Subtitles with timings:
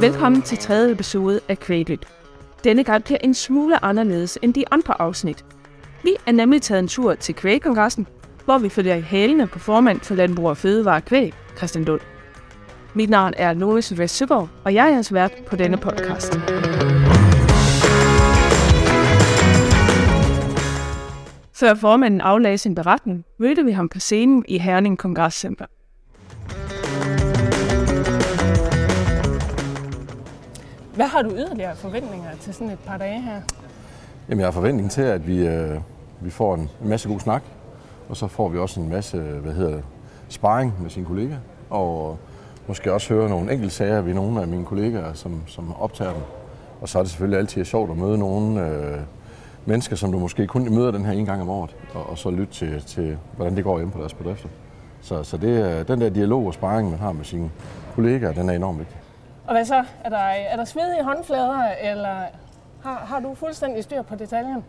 [0.00, 1.98] Velkommen til tredje episode af Created.
[2.64, 5.44] Denne gang bliver en smule anderledes end de andre afsnit.
[6.02, 8.06] Vi er nemlig taget en tur til Kvægkongressen,
[8.44, 12.00] hvor vi følger i hælene på formand for Landbrug og Fødevare Kvæg, Christian Lund.
[12.94, 16.38] Mit navn er Louise Sylvester Søgaard, og jeg er jeres vært på denne podcast.
[21.54, 25.66] Før formanden aflagde sin beretning, mødte vi ham på scenen i Herning Kongresscenter.
[31.00, 33.40] Hvad har du yderligere forventninger til sådan et par dage her?
[34.28, 35.80] Jamen, jeg har forventning til, at vi, øh,
[36.20, 37.42] vi får en masse god snak,
[38.08, 39.84] og så får vi også en masse hvad hedder det,
[40.28, 41.38] sparring med sine kollegaer,
[41.70, 42.18] og
[42.66, 46.22] måske også høre nogle enkelte sager ved nogle af mine kollegaer, som, som optager dem.
[46.80, 49.00] Og så er det selvfølgelig altid sjovt at møde nogle øh,
[49.66, 52.30] mennesker, som du måske kun møder den her en gang om året, og, og så
[52.30, 54.48] lytte til, til, hvordan det går hjemme på deres bedrifter.
[55.00, 57.50] Så, så det, den der dialog og sparring, man har med sine
[57.94, 58.96] kollegaer, den er enormt vigtig.
[59.50, 59.84] Og hvad så?
[60.04, 62.16] Er der, er der svedige håndflader, eller
[62.82, 64.64] har, har du fuldstændig styr på detaljen?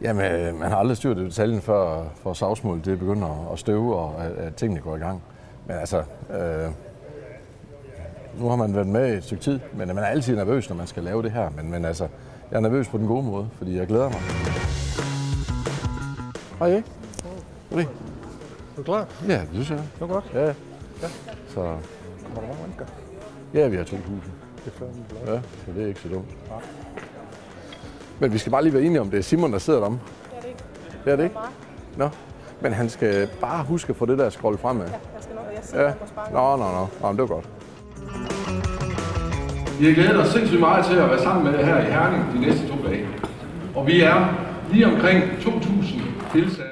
[0.00, 3.96] Jamen, øh, man har aldrig styr på detaljen, før for savsmål det begynder at støve,
[3.96, 5.22] og at, at tingene går i gang.
[5.66, 5.98] Men altså,
[6.30, 6.70] øh,
[8.40, 10.76] nu har man været med i et stykke tid, men man er altid nervøs, når
[10.76, 11.50] man skal lave det her.
[11.50, 12.08] Men, men altså,
[12.50, 14.20] jeg er nervøs på den gode måde, fordi jeg glæder mig.
[16.58, 16.82] Hej?
[17.70, 17.82] Hej.
[17.82, 19.06] Er du klar?
[19.28, 19.78] Ja, det synes jeg.
[19.78, 20.24] Det var godt.
[20.34, 20.46] Ja.
[20.46, 20.52] ja.
[21.48, 23.05] Så Kommer der mange mennesker?
[23.54, 23.90] Ja, vi har 2.000.
[23.90, 24.00] Det
[24.66, 25.34] er blot.
[25.34, 26.28] Ja, så det er ikke så dumt.
[28.18, 29.98] Men vi skal bare lige være enige om, det er Simon, der sidder derom.
[30.30, 30.62] Det er det ikke.
[31.04, 31.36] Det er det ikke?
[31.96, 32.08] Nå.
[32.60, 34.86] Men han skal bare huske at få det der scroll fremad.
[34.86, 35.88] Jeg skal nok, jeg sidder Ja.
[35.88, 36.32] ja.
[36.32, 36.86] Nå, nå, nå.
[37.00, 37.48] Nå, men det var godt.
[39.80, 42.24] Vi har glædet os sindssygt meget til at være sammen med jer her i Herning
[42.34, 43.06] de næste to dage.
[43.74, 44.34] Og vi er
[44.72, 46.00] lige omkring 2.000
[46.32, 46.65] deltagere.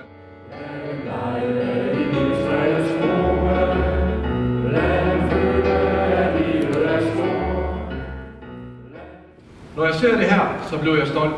[10.05, 11.35] Ser det her, så blev jeg stolt.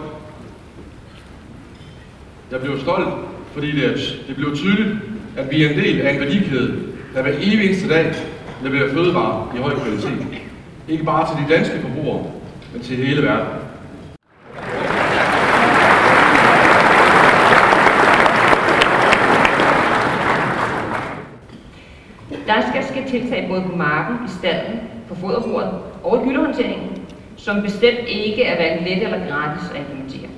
[2.51, 3.09] Jeg blev stolt,
[3.53, 4.99] fordi det, det blev tydeligt,
[5.37, 6.83] at vi er en del af en værdikæde,
[7.15, 8.15] der hver evig eneste dag
[8.63, 10.27] leverer fødevarer i høj kvalitet.
[10.89, 12.25] Ikke bare til de danske forbrugere,
[12.73, 13.47] men til hele verden.
[22.47, 25.71] Der skal ske tiltag både på marken, i stallen, på foderbordet
[26.05, 26.96] og i gyldehåndteringen,
[27.37, 30.31] som bestemt ikke er hverken let eller gratis at implementere.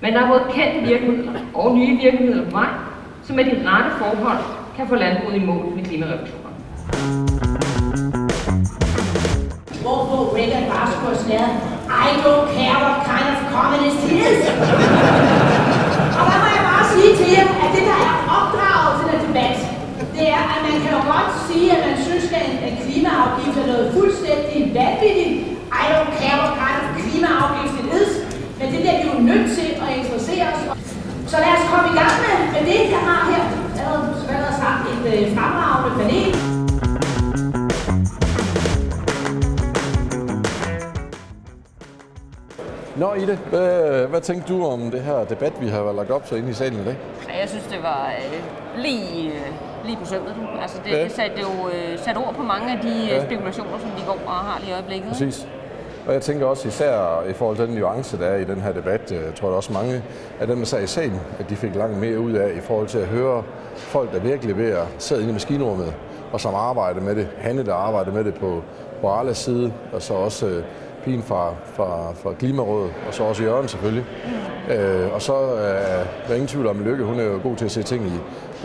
[0.00, 2.68] Men der er både kendte virkemidler og nye virkemidler på vej,
[3.24, 4.38] som med de rette forhold
[4.76, 6.50] kan få landbruget i mål med klimareduktioner.
[9.82, 11.52] Hvorpå Reagan bare skulle have snæret,
[12.06, 14.40] I don't care what kind of communist he is.
[16.18, 19.20] og der må jeg bare sige til jer, at det der er opdraget til den
[19.26, 19.58] debat,
[20.16, 23.66] det er, at man kan jo godt sige, at man synes, at en klimaafgift er
[23.72, 25.19] noget fuldstændig vanvittigt.
[43.00, 46.38] Nå, Ida, hvad, hvad tænkte du om det her debat, vi har lagt op til
[46.38, 46.96] inde i salen i dag?
[47.40, 49.40] Jeg synes, det var øh, lige, øh,
[49.84, 50.34] lige på sømmet.
[50.62, 51.04] Altså, det, Ja.
[51.04, 53.14] det satte jo øh, sat ord på mange af de Ja.
[53.16, 53.24] ja.
[53.24, 55.06] spekulationer, som de går og har lige i øjeblikket.
[55.06, 55.12] ikke?
[55.26, 55.48] Præcis.
[56.06, 58.72] Og jeg tænker også især i forhold til den nuance, der er i den her
[58.72, 60.02] debat, øh, tror jeg også mange
[60.40, 62.86] af dem, der sad i salen, at de fik langt mere ud af i forhold
[62.86, 63.42] til at høre
[63.74, 65.94] folk, der virkelig ved at sidde inde i maskinrummet,
[66.32, 67.28] og som arbejder med det.
[67.38, 68.62] Hanne, der arbejder med det på,
[69.00, 70.62] på Arlas side, og så også
[71.04, 74.04] pigen fra, fra, fra Klimarådet, og så også Jørgen selvfølgelig.
[74.70, 77.56] Øh, og så øh, er der ingen tvivl om, at Lykke, hun er jo god
[77.56, 78.12] til at se ting i,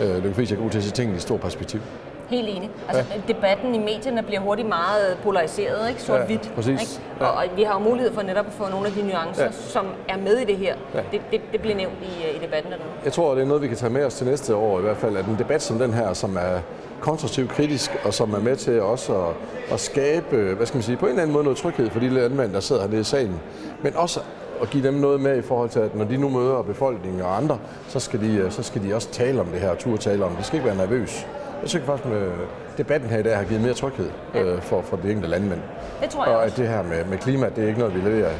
[0.04, 1.80] øh, Lykke Friis er god til at se ting i et stort perspektiv.
[2.28, 2.70] Helt enig.
[2.88, 3.32] Altså, ja.
[3.34, 6.02] debatten i medierne bliver hurtigt meget polariseret, ikke?
[6.02, 6.46] Sort-hvidt.
[6.46, 6.80] Ja, præcis.
[6.80, 7.06] Ikke?
[7.20, 7.26] Ja.
[7.26, 9.50] Og, og vi har jo mulighed for netop at få nogle af de nuancer, Ja.
[9.52, 10.74] som er med i det her.
[10.94, 10.98] Ja.
[10.98, 11.04] Ja.
[11.12, 12.88] Det, det, det bliver nævnt i, øh, i debatten dernede.
[13.04, 14.96] Jeg tror, det er noget, vi kan tage med os til næste år i hvert
[14.96, 16.58] fald, at en debat som den her, som er
[17.00, 19.34] konstruktivt kritisk, og som er med til også at,
[19.72, 22.08] at skabe, hvad skal man sige, på en eller anden måde noget tryghed for de
[22.08, 23.40] landmænd, der sidder hernede i salen,
[23.82, 24.20] men også
[24.62, 27.36] at give dem noget med i forhold til, at når de nu møder befolkningen og
[27.36, 27.58] andre,
[27.88, 30.30] så skal de, så skal de også tale om det her, og turde tale om
[30.30, 30.38] det.
[30.38, 31.26] De skal ikke være nervøs.
[31.62, 34.96] Jeg synes faktisk, at debatten her i dag har givet mere tryghed øh, for, for
[34.96, 35.60] de enkelte landmænd.
[36.02, 38.10] Det tror jeg Og at det her med, med klima, det er ikke noget, vi
[38.10, 38.32] leverer,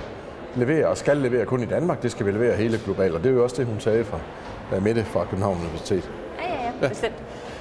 [0.57, 2.03] leverer og skal levere kun i Danmark.
[2.03, 3.15] Det skal vi levere hele globalt.
[3.15, 4.19] Og det er jo også det, hun sagde fra
[4.77, 6.11] øh, Mette fra København Universitet.
[6.39, 7.15] Ja, ja, ja, bestemt.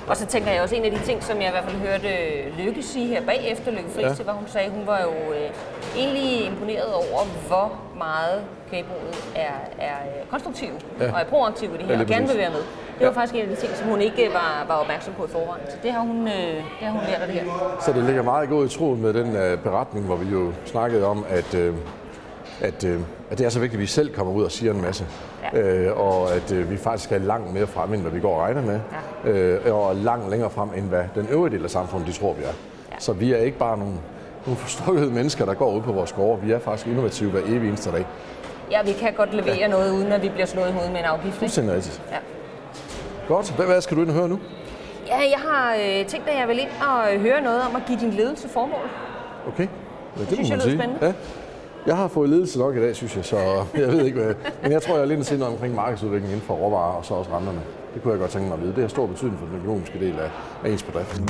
[0.07, 2.09] Og så tænker jeg også, en af de ting, som jeg i hvert fald hørte
[2.59, 4.07] Lykke sige her bagefter, Lykke Friis, Ja.
[4.07, 4.13] ja.
[4.13, 5.49] det var, hun sagde, hun var jo øh,
[5.97, 10.69] egentlig imponeret over, hvor meget kvægbruget er, er øh, konstruktiv
[10.99, 11.05] Ja.
[11.05, 11.13] ja.
[11.13, 12.63] og er proaktiv i det Ja, her, lige og gerne vil være med.
[12.99, 15.27] Det var faktisk en af de ting, som hun ikke var, var opmærksom på i
[15.27, 15.63] forvejen.
[15.69, 17.77] Så det har hun, øh, det har hun lært af det her.
[17.85, 21.05] Så det ligger meget godt i tråd med den uh, beretning, hvor vi jo snakkede
[21.05, 21.75] om, at, uh,
[22.61, 24.81] at, uh, at det er så vigtigt, at vi selv kommer ud og siger en
[24.81, 25.05] masse.
[25.53, 25.91] Ja.
[25.91, 28.41] Uh, og at uh, vi faktisk er langt mere frem, end hvad vi går og
[28.41, 28.79] regner med.
[29.25, 29.71] Ja.
[29.71, 32.43] Uh, og langt længere frem, end hvad den øvrige del af samfundet, de tror, vi
[32.43, 32.47] er.
[32.47, 32.95] Ja.
[32.99, 33.93] Så vi er ikke bare nogle,
[34.45, 36.41] nogle forstokkede mennesker, der går ud på vores gårde.
[36.41, 38.05] Vi er faktisk innovative hver evig eneste dag.
[38.71, 39.67] Ja, vi kan godt levere ja.
[39.67, 41.35] noget, uden at vi bliver slået i hovedet med en afgift.
[41.35, 42.01] Fuldstændig rigtigt.
[42.11, 42.17] Ja.
[43.27, 43.51] Godt.
[43.55, 44.39] Hvad, hvad skal du ind og høre nu?
[45.07, 47.81] Ja, jeg har øh, tænkt, at jeg vil ind og øh, høre noget om at
[47.87, 48.89] give din ledelse formål.
[49.47, 49.67] Okay.
[50.17, 51.05] Ja, det, synes må jeg lyder spændende.
[51.05, 51.13] Ja.
[51.85, 53.37] Jeg har fået ledelse nok i dag, synes jeg, så
[53.81, 54.33] jeg ved ikke hvad.
[54.63, 57.31] Men jeg tror, jeg er lidt sind omkring markedsudvikling inden for råvarer og så også
[57.31, 57.59] renterne.
[57.93, 58.73] Det kunne jeg godt tænke mig at vide.
[58.73, 60.29] Det har stor betydning for den økonomiske del af,
[60.63, 61.21] af ens bedrift.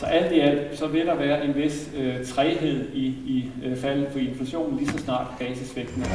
[0.00, 3.76] Så alt i alt, så vil der være en vis øh, træhed i, i øh,
[3.76, 6.06] faldet for inflationen, lige så snart basisvægten er.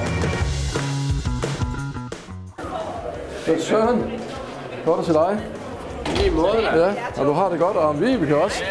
[3.45, 4.03] Så Søren,
[4.85, 5.39] godt at se dig.
[6.25, 6.85] I måde, da.
[6.85, 8.63] Ja, og du har det godt, og om Vibeke også.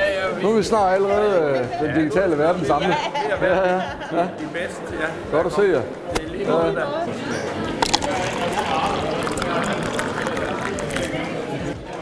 [0.44, 2.94] Nu er vi snart allerede øh, den digitale verden samlet.
[3.30, 3.82] Ja, ja, ja.
[4.12, 4.22] ja.
[4.22, 5.36] De bedste, ja.
[5.36, 5.82] Godt at se jer.
[6.16, 6.84] Det er lige måde, da.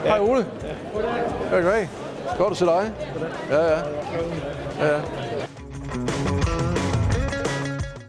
[0.09, 0.47] Hej Ole.
[1.51, 1.89] Ja, goddag.
[2.39, 2.93] Godt at se dig.
[3.51, 3.79] Ja, ja.
[4.81, 5.01] ja, ja.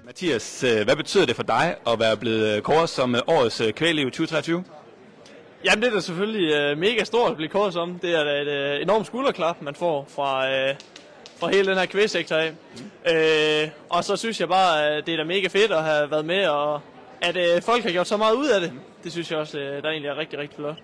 [0.06, 3.62] Mathias, øh, hvad betyder det for dig at være blevet øh, kåret som øh, årets
[3.76, 4.64] kvæliv 2023?
[5.66, 8.00] Jamen det er da selvfølgelig øh, mega stort at blive kåret som.
[8.00, 10.76] Det er da et øh, enormt skulderklap, man får fra, øh,
[11.40, 12.52] fra hele den her kvægsektor af.
[13.64, 16.26] Øh, og så synes jeg bare, at det er da mega fedt at have været
[16.26, 16.82] med, og
[17.22, 18.72] at øh, folk har gjort så meget ud af det.
[19.04, 20.78] Det synes jeg også, øh, der egentlig er rigtig, rigtig flot.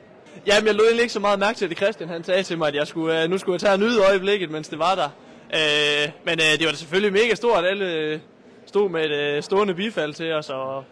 [0.47, 2.67] Jamen jeg lod egentlig ikke så meget mærke til det, Christian han sagde til mig,
[2.67, 5.09] at jeg skulle, øh, nu skulle jeg tage og nyde øjeblikket, mens det var der.
[5.53, 8.19] Øh, men øh, det var da selvfølgelig mega stort, at alle øh,
[8.65, 10.49] stod med et øh, stående bifald til os.
[10.49, 10.83] Og,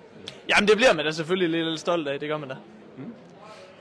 [0.50, 2.56] jamen det bliver man da selvfølgelig lidt, lidt stolt af, det gør man da.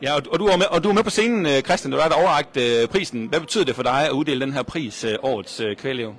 [0.02, 1.98] Ja, og, og, du er med, og du er med på scenen, øh, Christian, du
[1.98, 3.26] er der overragt øh, prisen.
[3.26, 6.14] Hvad betyder det for dig at uddele den her pris, øh, årets øh, kvælev?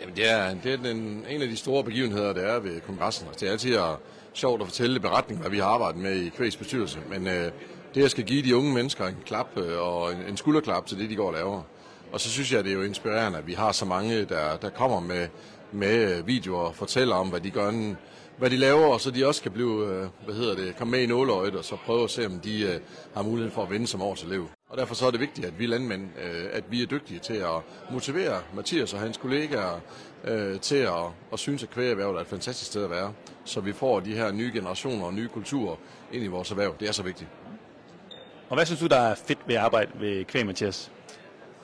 [0.00, 3.26] Jamen, det er, det er den, en af de store begivenheder, der er ved kongressen.
[3.28, 3.96] Altså, det er altid at,
[4.32, 6.98] sjovt at fortælle beretning, hvad vi har arbejdet med i Kvægs bestyrelse.
[7.10, 7.50] Men øh,
[7.94, 10.98] det at skal give de unge mennesker en klap øh, og en, en skulderklap til
[10.98, 11.62] det, de går og laver.
[12.12, 14.70] Og så synes jeg, det er jo inspirerende, at vi har så mange, der, der
[14.70, 15.28] kommer med,
[15.72, 17.70] med øh, videoer og fortæller om, hvad de gør,
[18.38, 21.00] hvad de laver, og så de også kan blive, øh, hvad hedder det, komme med
[21.00, 22.80] i nåløjet, og så prøve at se, om de øh,
[23.14, 24.48] har mulighed for at vinde som års elev.
[24.68, 27.34] Og derfor så er det vigtigt, at vi landmænd, øh, at vi er dygtige til
[27.34, 27.60] at
[27.92, 29.80] motivere Mathias og hans kollegaer
[30.62, 30.92] til at,
[31.32, 33.12] at synes, at kvægerhvervet er et fantastisk sted at være.
[33.44, 35.76] Så vi får de her nye generationer og nye kulturer
[36.12, 36.74] ind i vores erhverv.
[36.80, 37.30] Det er så vigtigt.
[38.48, 40.90] Og hvad synes du, der er fedt ved at arbejde ved kvæg, Mathias?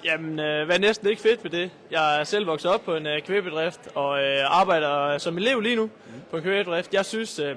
[0.04, 1.70] Jamen, øh, hvad er næsten ikke fedt ved det?
[1.90, 5.76] Jeg er selv vokset op på en øh, kvægbedrift og øh, arbejder som elev lige
[5.76, 5.90] nu
[6.30, 6.94] på en kvægbedrift.
[6.94, 7.56] Jeg synes, øh,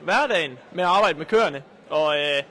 [0.00, 2.42] hverdagen med at arbejde med køerne, og øh,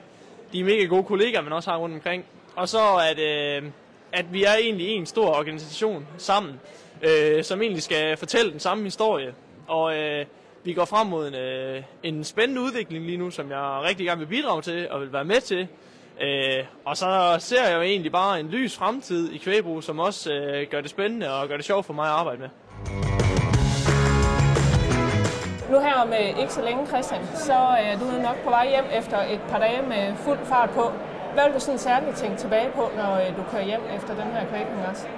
[0.52, 2.24] de er mega gode kollegaer, man også har rundt omkring.
[2.56, 2.78] Og så
[3.10, 3.70] at, øh,
[4.12, 6.60] at vi er egentlig en stor organisation sammen,
[7.02, 9.34] øh, som egentlig skal fortælle den samme historie.
[9.66, 10.26] Og øh,
[10.64, 14.18] vi går frem mod en, øh, en spændende udvikling lige nu, som jeg rigtig gerne
[14.18, 15.68] vil bidrage til og vil være med til.
[16.20, 20.32] Øh, og så ser jeg jo egentlig bare en lys fremtid i kvægbrug, som også
[20.32, 22.48] øh, gør det spændende og gør det sjovt for mig at arbejde med.
[25.70, 28.84] Nu her om øh, ikke så længe, Christian, så er du nok på vej hjem
[28.98, 30.92] efter et par dage med fuld fart på.
[31.34, 34.32] Hvad vil du sådan særligt tænke tilbage på, når øh, du kører hjem efter den
[34.32, 35.08] her kvægkongres?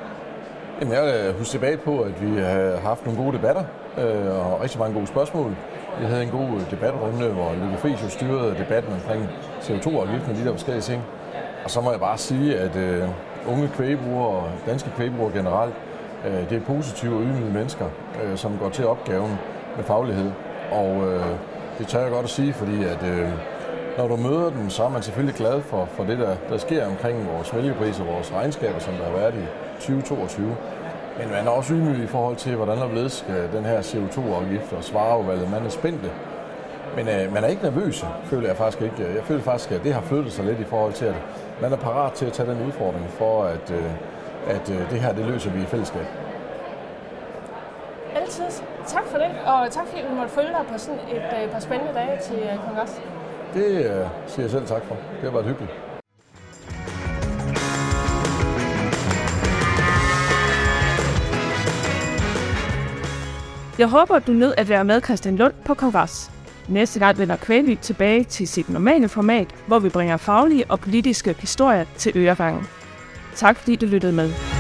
[0.81, 3.65] Jamen, jeg vil huske tilbage på, at vi har haft nogle gode debatter
[3.99, 5.57] øh, og rigtig mange gode spørgsmål.
[6.01, 9.29] Vi havde en god øh, debatrunde, hvor Lykke Friis jo styrede debatten omkring
[9.61, 11.03] CO2-afgiften og de der forskellige ting.
[11.65, 13.09] Og så må jeg bare sige, at øh,
[13.49, 15.75] unge kvægbrugere og danske kvægbrugere generelt,
[16.27, 17.87] øh, det er positive og ydmyge mennesker,
[18.23, 19.39] øh, som går til opgaven
[19.77, 20.31] med faglighed.
[20.73, 21.27] Og øh,
[21.79, 23.29] det tør jeg godt at sige, fordi at øh,
[23.99, 26.87] når du møder dem, så er man selvfølgelig glad for, for det, der, der sker
[26.87, 29.47] omkring vores mælkepris og vores regnskaber, som der har været i
[29.81, 30.57] 2022.
[31.19, 34.73] Men man er også ydmyg i forhold til, hvordan der blevet skal den her CO2-afgift
[34.73, 35.51] og svareudvalget.
[35.51, 36.11] Man er spændte.
[36.97, 39.15] Men øh, man er ikke nervøs, føler jeg faktisk ikke.
[39.15, 41.15] Jeg føler faktisk, at det har flyttet sig lidt i forhold til, at
[41.61, 43.91] man er parat til at tage den udfordring for, at, øh,
[44.47, 46.07] at øh, det her, det løser vi i fællesskab.
[48.15, 48.45] Altid.
[48.87, 51.61] Tak for det, og tak fordi du måtte følge dig på sådan et øh, par
[51.61, 53.03] spændende dage til øh, kongres.
[53.55, 54.95] Det øh, siger jeg selv tak for.
[54.95, 55.73] Det har været hyggeligt.
[63.79, 66.31] Jeg håber, du nød at være med Christian Lund på kongres.
[66.69, 71.37] Næste gang vender Kvæglyt tilbage til sit normale format, hvor vi bringer faglige og politiske
[71.39, 72.67] historier til ørefangen.
[73.35, 74.56] Tak fordi du lyttede med.